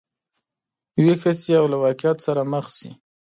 ویښه 1.03 1.31
شي 1.41 1.53
او 1.61 1.65
له 1.71 1.77
واقعیت 1.83 2.17
سره 2.27 2.41
مخ 2.53 2.65
شي. 2.77 2.89